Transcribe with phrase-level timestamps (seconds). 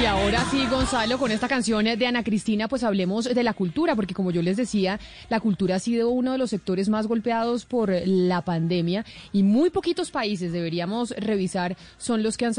[0.00, 3.96] Y ahora sí, Gonzalo, con esta canción de Ana Cristina, pues hablemos de la cultura,
[3.96, 7.64] porque como yo les decía, la cultura ha sido uno de los sectores más golpeados
[7.64, 12.52] por la pandemia y muy poquitos países, deberíamos revisar, son los que han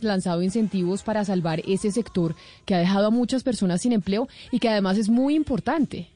[0.00, 2.34] lanzado incentivos para salvar ese sector
[2.64, 6.08] que ha dejado a muchas personas sin empleo y que además es muy importante.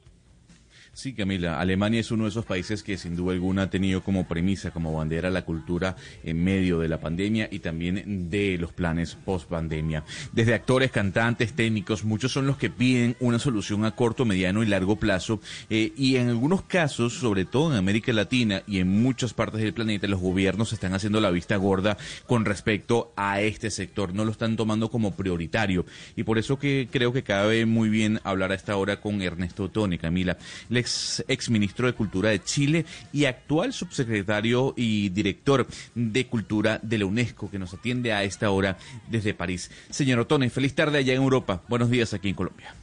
[0.94, 4.28] Sí, Camila, Alemania es uno de esos países que sin duda alguna ha tenido como
[4.28, 9.16] premisa, como bandera la cultura en medio de la pandemia y también de los planes
[9.24, 10.04] post pandemia.
[10.30, 14.66] Desde actores, cantantes, técnicos, muchos son los que piden una solución a corto, mediano y
[14.66, 19.34] largo plazo eh, y en algunos casos, sobre todo en América Latina y en muchas
[19.34, 21.96] partes del planeta, los gobiernos están haciendo la vista gorda
[22.28, 26.88] con respecto a este sector, no lo están tomando como prioritario y por eso que
[26.88, 30.38] creo que cabe muy bien hablar a esta hora con Ernesto Tone, Camila
[30.84, 37.06] ex, ministro de Cultura de Chile y actual subsecretario y director de Cultura de la
[37.06, 39.70] UNESCO, que nos atiende a esta hora desde París.
[39.90, 41.62] Señor Otone, feliz tarde allá en Europa.
[41.68, 42.74] Buenos días aquí en Colombia.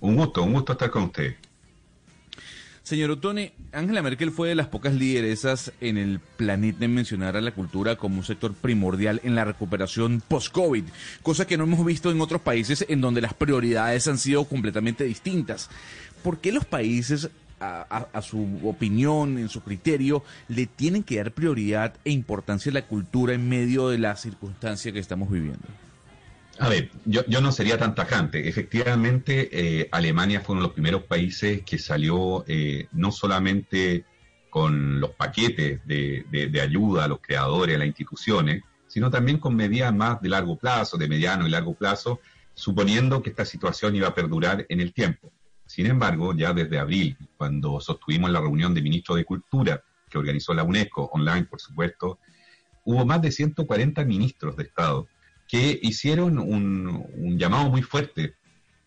[0.00, 1.36] Un gusto, un gusto estar con usted.
[2.86, 7.40] Señor Otone, Angela Merkel fue de las pocas lideresas en el planeta en mencionar a
[7.40, 10.84] la cultura como un sector primordial en la recuperación post-COVID,
[11.20, 15.02] cosa que no hemos visto en otros países en donde las prioridades han sido completamente
[15.02, 15.68] distintas.
[16.22, 17.28] ¿Por qué los países
[17.60, 22.82] a, su opinión, en su criterio, le tienen que dar prioridad e importancia a la
[22.82, 25.66] cultura en medio de la circunstancia que estamos viviendo?
[26.58, 28.48] A ver, yo, no sería tan tajante.
[28.48, 34.04] Efectivamente, eh, Alemania fue uno de los primeros países que salió eh, no solamente
[34.48, 39.54] con los paquetes de, de, ayuda a los creadores, a las instituciones, sino también con
[39.54, 42.20] medidas más de largo plazo, de mediano y largo plazo,
[42.54, 45.30] suponiendo que esta situación iba a perdurar en el tiempo.
[45.66, 50.54] Sin embargo, ya desde abril, cuando sostuvimos la reunión de ministros de Cultura que organizó
[50.54, 52.18] la UNESCO, online por supuesto,
[52.84, 55.08] hubo más de 140 ministros de Estado
[55.48, 58.34] que hicieron un, llamado muy fuerte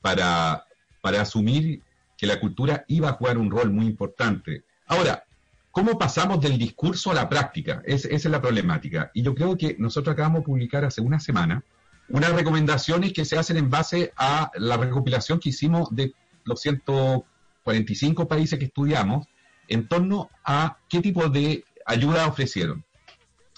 [0.02, 0.66] para,
[1.02, 1.82] para asumir
[2.18, 4.64] que la cultura iba a jugar un rol muy importante.
[4.88, 5.24] Ahora,
[5.72, 7.82] ¿cómo pasamos del discurso a la práctica?
[7.86, 9.12] esa es la problemática.
[9.14, 11.64] Y yo creo que nosotros acabamos de publicar hace una semana
[12.10, 16.14] unas recomendaciones que se hacen en base a la recopilación que hicimos de
[16.44, 19.28] los 145 países que estudiamos
[19.68, 22.86] en torno a qué tipo de ayuda ofrecieron.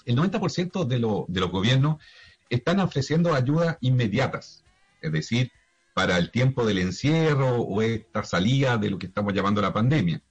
[0.04, 0.96] El 90% de,
[1.28, 1.96] de los gobiernos
[2.50, 4.64] están ofreciendo ayudas inmediatas,
[5.00, 5.50] es decir,
[5.94, 10.22] para el tiempo del encierro o esta salida de lo que estamos llamando la pandemia.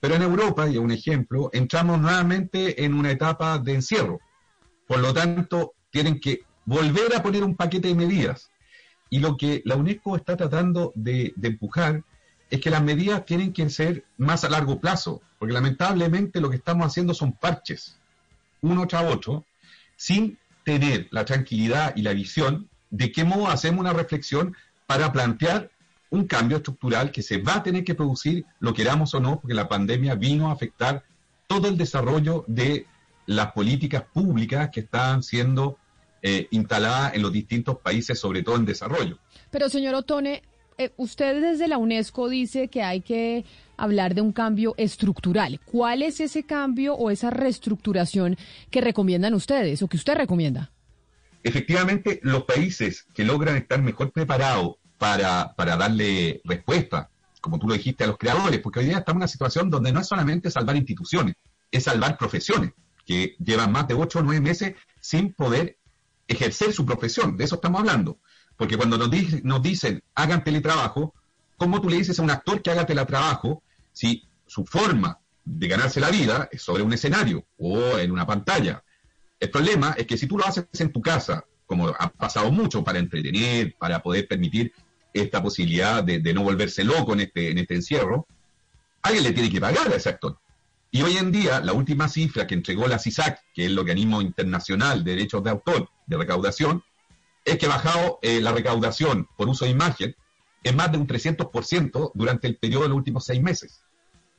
[0.00, 4.20] Pero en Europa, y un ejemplo, entramos nuevamente en una etapa de encierro.
[4.86, 8.50] Por lo tanto, tienen que volver a poner un paquete de medidas.
[9.10, 12.02] Y lo que la UNESCO está tratando de, empujar
[12.50, 16.56] es que las medidas tienen que ser más a largo plazo, porque lamentablemente lo que
[16.56, 17.98] estamos haciendo son parches,
[18.62, 19.44] uno tras otro,
[19.96, 25.70] sin tener la tranquilidad y la visión de qué modo hacemos una reflexión para plantear
[26.10, 29.54] un cambio estructural que se va a tener que producir, lo queramos o no, porque
[29.54, 31.04] la pandemia vino a afectar
[31.46, 32.86] todo el desarrollo de
[33.26, 35.78] las políticas públicas que están siendo
[36.22, 39.18] eh, instalada en los distintos países, sobre todo en desarrollo.
[39.50, 40.42] Pero señor Otone,
[40.78, 43.44] eh, usted desde la UNESCO dice que hay que
[43.76, 45.60] hablar de un cambio estructural.
[45.64, 48.36] ¿Cuál es ese cambio o esa reestructuración
[48.70, 50.70] que recomiendan ustedes o que usted recomienda?
[51.42, 57.74] Efectivamente, los países que logran estar mejor preparados para, para darle respuesta, como tú lo
[57.74, 60.50] dijiste, a los creadores, porque hoy día estamos en una situación donde no es solamente
[60.50, 61.36] salvar instituciones,
[61.70, 62.72] es salvar profesiones
[63.06, 65.77] que llevan más de ocho o nueve meses sin poder
[66.28, 68.18] ejercer su profesión, de eso estamos hablando.
[68.56, 69.10] Porque cuando nos,
[69.42, 71.14] nos dicen hagan teletrabajo,
[71.56, 73.62] ¿cómo tú le dices a un actor que haga teletrabajo
[73.92, 78.84] si su forma de ganarse la vida es sobre un escenario o en una pantalla?
[79.40, 82.82] El problema es que si tú lo haces en tu casa, como ha pasado mucho
[82.82, 84.72] para entretener, para poder permitir
[85.12, 88.26] esta posibilidad de, no volverse loco en este, en este encierro,
[89.02, 90.38] alguien le tiene que pagar a ese actor.
[90.90, 94.22] Y hoy en día, la última cifra que entregó la CISAC, que es el organismo
[94.22, 96.82] internacional de derechos de autor de recaudación,
[97.44, 100.16] es que ha bajado eh, la recaudación por uso de imagen
[100.64, 103.82] en más de un 300% durante el periodo de los últimos seis meses.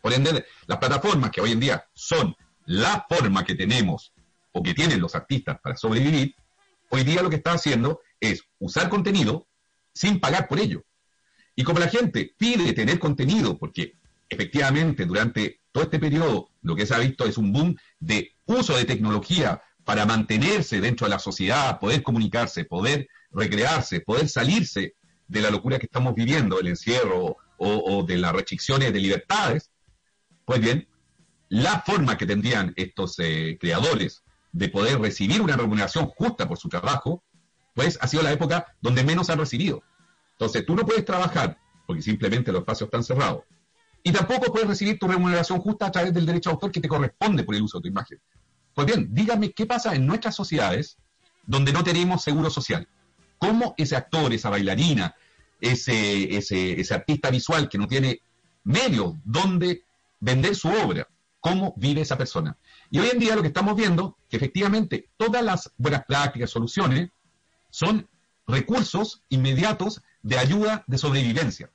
[0.02, 2.36] Por ende, las plataformas que hoy en día son
[2.66, 4.14] la forma que tenemos
[4.52, 6.36] o que tienen los artistas para sobrevivir,
[6.90, 9.48] hoy día lo que está haciendo es usar contenido
[9.94, 10.84] sin pagar por ello.
[11.56, 13.96] Y como la gente pide tener contenido, porque
[14.30, 18.76] efectivamente durante todo este periodo lo que se ha visto es un boom de uso
[18.78, 24.96] de tecnología para mantenerse dentro de la sociedad, poder comunicarse, poder recrearse, poder salirse
[25.28, 29.72] de la locura que estamos viviendo, el encierro o, de las restricciones de libertades,
[30.46, 30.88] pues bien,
[31.50, 36.70] la forma que tendrían estos eh, creadores de poder recibir una remuneración justa por su
[36.70, 37.24] trabajo,
[37.76, 39.84] pues ha sido la época donde menos han recibido.
[40.32, 43.44] Entonces, tú no puedes trabajar porque simplemente los espacios están cerrados.
[44.04, 46.88] Y tampoco puedes recibir tu remuneración justa a través del derecho de autor que te
[46.88, 48.20] corresponde por el uso de tu imagen.
[48.74, 50.98] Pues bien, dígame qué pasa en nuestras sociedades
[51.46, 52.88] donde no tenemos seguro social.
[53.38, 55.16] ¿Cómo ese actor, esa bailarina,
[55.60, 58.22] ese, ese, ese artista visual que no tiene
[58.64, 59.84] medios donde
[60.20, 61.08] vender su obra,
[61.40, 62.58] cómo vive esa persona?
[62.92, 67.10] Y hoy en día lo que estamos viendo, que efectivamente todas las buenas prácticas, soluciones,
[67.70, 68.08] son
[68.48, 71.70] recursos inmediatos de ayuda de sobrevivencia.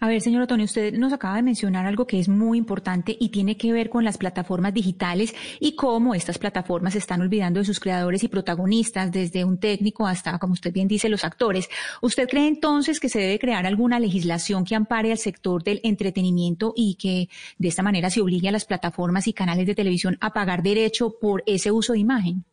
[0.00, 3.28] A ver, señor Otonio, usted nos acaba de mencionar algo que es muy importante y
[3.28, 7.80] tiene que ver con las plataformas digitales y cómo estas plataformas están olvidando de sus
[7.80, 11.68] creadores y protagonistas, desde un técnico hasta, como usted bien dice, los actores.
[12.02, 16.72] ¿Usted cree entonces que se debe crear alguna legislación que ampare al sector del entretenimiento
[16.76, 17.28] y que
[17.58, 21.16] de esta manera se obligue a las plataformas y canales de televisión a pagar derecho
[21.20, 22.44] por ese uso de imagen?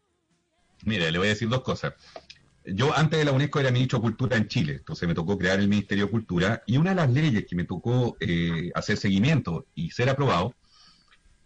[0.86, 1.94] Mire, le voy a decir dos cosas
[2.66, 5.60] yo antes de la UNESCO era ministro de Cultura en Chile, entonces me tocó crear
[5.60, 9.66] el Ministerio de Cultura y una de las leyes que me tocó eh, hacer seguimiento
[9.76, 10.56] y ser aprobado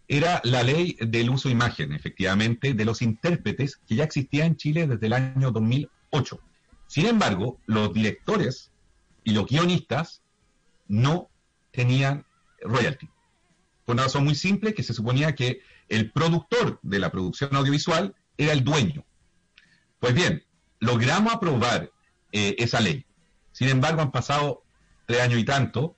[0.06, 4.56] era la ley del uso de imagen, efectivamente, de los intérpretes que ya existía en
[4.56, 6.40] Chile desde el año 2008.
[6.86, 8.70] Sin embargo, los directores
[9.22, 10.22] y los guionistas
[10.86, 11.28] no
[11.70, 12.24] tenían
[12.62, 13.08] royalty.
[13.84, 18.14] Por una razón muy simple, que se suponía que el productor de la producción audiovisual
[18.38, 19.04] era el dueño.
[20.00, 20.42] Pues bien,
[20.80, 21.90] logramos aprobar
[22.32, 23.04] eh, esa ley.
[23.52, 24.62] Sin embargo, han pasado
[25.06, 25.96] tres años y tanto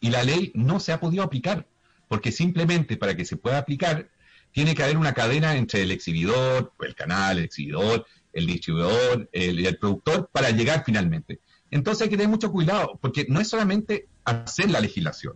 [0.00, 1.66] y la ley no se ha podido aplicar,
[2.08, 4.08] porque simplemente para que se pueda aplicar
[4.52, 9.64] tiene que haber una cadena entre el exhibidor, el canal, el exhibidor, el distribuidor, el,
[9.64, 11.40] el productor, para llegar finalmente.
[11.70, 15.34] Entonces hay que tener mucho cuidado, porque no es solamente hacer la legislación,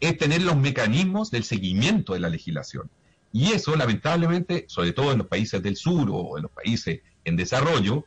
[0.00, 2.88] es tener los mecanismos del seguimiento de la legislación.
[3.32, 7.36] Y eso, lamentablemente, sobre todo en los países del sur o en los países en
[7.36, 8.04] desarrollo,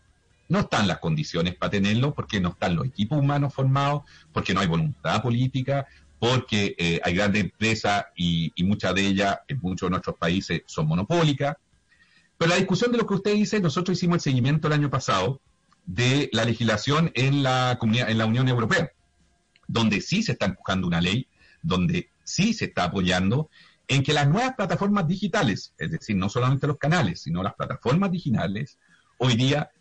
[0.49, 4.03] no están las condiciones para tenerlo, porque no están los equipos humanos formados,
[4.33, 5.87] porque no hay voluntad política,
[6.17, 10.87] porque eh, hay grandes empresas y, muchas de ellas en muchos de nuestros países son
[10.87, 11.55] monopólicas.
[12.37, 15.39] Pero la discusión de lo que usted dice, nosotros hicimos el seguimiento el año pasado
[15.85, 18.91] de la legislación en la, comunidad, en la Unión Europea,
[19.67, 21.27] donde sí se está empujando una ley,
[21.61, 23.49] donde sí se está apoyando
[23.87, 28.11] en que las nuevas plataformas digitales, es decir, no solamente los canales, sino las plataformas
[28.11, 28.77] digitales,
[29.17, 29.71] hoy día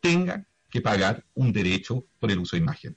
[0.00, 2.96] tengan que pagar un derecho por el uso de imagen.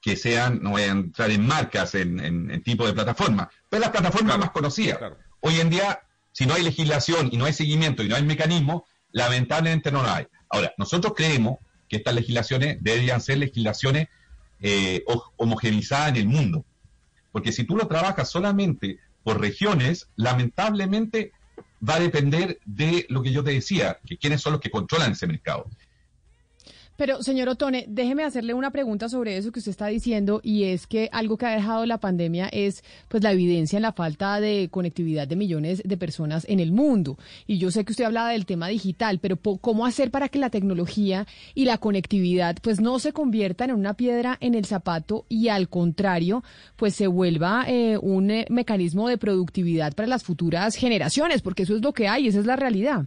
[0.00, 4.38] Que sean, no voy a entrar en marcas, en, tipo de plataforma, pero las plataformas
[4.38, 4.98] más conocidas.
[5.40, 6.00] Hoy en día,
[6.32, 10.10] si no hay legislación y no hay seguimiento y no hay mecanismo, lamentablemente no lo
[10.10, 10.26] hay.
[10.50, 11.58] Ahora, nosotros creemos
[11.88, 14.08] que estas legislaciones deberían ser legislaciones
[14.60, 15.04] eh,
[15.36, 16.64] homogenizadas en el mundo.
[17.32, 21.32] Porque si tú lo trabajas solamente por regiones, lamentablemente
[21.86, 25.12] va a depender de lo que yo te decía, que quiénes son los que controlan
[25.12, 25.66] ese mercado.
[26.96, 30.86] Pero, señor Otone, déjeme hacerle una pregunta sobre eso que usted está diciendo y es
[30.86, 34.68] que algo que ha dejado la pandemia es pues la evidencia en la falta de
[34.70, 37.18] conectividad de millones de personas en el mundo.
[37.48, 40.50] Y yo sé que usted hablaba del tema digital, pero ¿cómo hacer para que la
[40.50, 45.48] tecnología y la conectividad pues no se conviertan en una piedra en el zapato y
[45.48, 46.44] al contrario
[46.76, 51.42] pues se vuelva eh, un eh, mecanismo de productividad para las futuras generaciones?
[51.42, 53.06] Porque eso es lo que hay, esa es la realidad.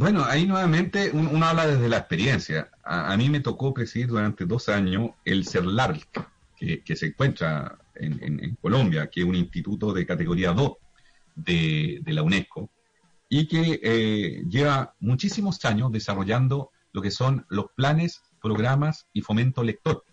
[0.00, 2.70] Bueno, ahí nuevamente uno, habla desde la experiencia.
[2.84, 6.24] A, mí me tocó presidir durante dos años el CERLARC,
[6.56, 10.72] que, se encuentra en, Colombia, que es un instituto de categoría 2
[11.34, 12.70] de, la UNESCO,
[13.28, 19.64] y que eh, lleva muchísimos años desarrollando lo que son los planes, programas y fomento
[19.64, 20.04] lector,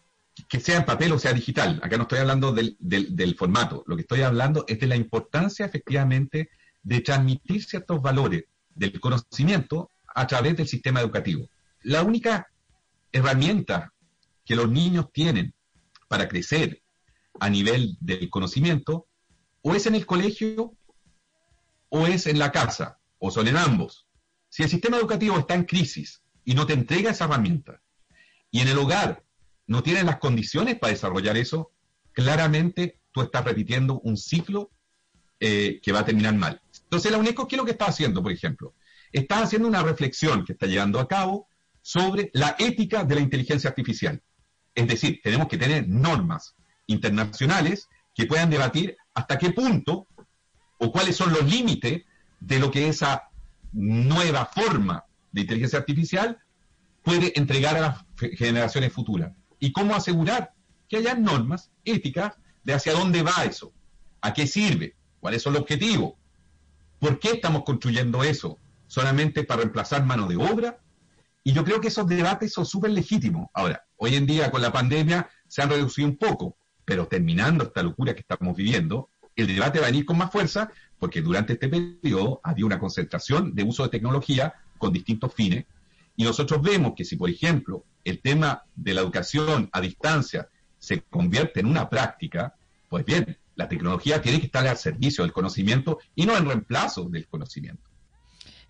[0.50, 1.80] que sea en papel o sea digital.
[1.84, 5.64] Acá no estoy hablando del, del formato, lo que estoy hablando es de la importancia
[5.64, 6.50] efectivamente
[6.82, 11.50] de transmitir ciertos valores del conocimiento a través del sistema educativo.
[11.82, 12.48] La única
[13.12, 13.94] herramienta
[14.44, 15.54] que los niños tienen
[16.08, 16.82] para crecer
[17.40, 19.08] a nivel del conocimiento
[19.62, 20.76] o es en el colegio
[21.90, 24.08] o es en la casa o son en ambos.
[24.50, 27.82] Si el sistema educativo está en crisis y no te entrega esa herramienta
[28.52, 29.24] y en el hogar
[29.68, 31.72] no tienes las condiciones para desarrollar eso,
[32.12, 34.72] claramente tú estás repitiendo un ciclo
[35.40, 36.62] eh, que va a terminar mal.
[36.86, 38.74] Entonces, la UNESCO, ¿qué es lo que está haciendo, por ejemplo?
[39.12, 41.48] Está haciendo una reflexión que está llevando a cabo
[41.82, 44.22] sobre la ética de la inteligencia artificial.
[44.74, 46.56] Es decir, tenemos que tener normas
[46.88, 50.08] internacionales que puedan debatir hasta qué punto
[50.78, 52.04] o cuáles son los límites
[52.40, 53.30] de lo que esa
[53.72, 56.40] nueva forma de inteligencia artificial
[57.04, 58.06] puede entregar a las
[58.38, 59.32] generaciones futuras.
[59.60, 60.54] Y cómo asegurar
[60.88, 63.74] que haya normas éticas de hacia dónde va eso,
[64.22, 66.14] a qué sirve, cuáles son los objetivos,
[67.06, 68.58] ¿Por qué estamos construyendo eso?
[68.88, 70.80] ¿Solamente para reemplazar mano de obra?
[71.44, 73.48] Y yo creo que esos debates son súper legítimos.
[73.54, 77.84] Ahora, hoy en día con la pandemia se han reducido un poco, pero terminando esta
[77.84, 81.70] locura que estamos viviendo, el debate va a venir con más fuerza porque durante este
[81.70, 85.66] periodo había una concentración de uso de tecnología con distintos fines.
[86.16, 91.04] Y nosotros vemos que si, por ejemplo, el tema de la educación a distancia se
[91.04, 92.56] convierte en una práctica,
[92.90, 97.06] pues bien, la tecnología tiene que estar al servicio del conocimiento y no en reemplazo
[97.10, 97.84] del conocimiento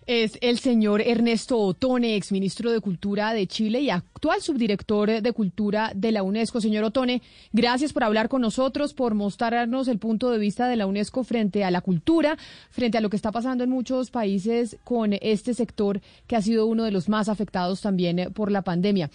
[0.06, 5.90] es el señor Ernesto Otone, exministro de Cultura de Chile y actual subdirector de Cultura
[5.94, 6.60] de la UNESCO.
[6.60, 10.86] Señor Otone, gracias por hablar con nosotros, por mostrarnos el punto de vista de la
[10.86, 12.38] UNESCO frente a la cultura,
[12.70, 16.66] frente a lo que está pasando en muchos países con este sector que ha sido
[16.66, 19.10] uno de los más afectados también por la pandemia.